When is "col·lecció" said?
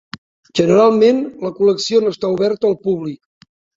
1.59-1.99